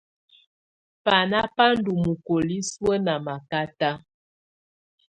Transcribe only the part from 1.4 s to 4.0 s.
bá ndɔ́ mukoli suǝ́ ná makata.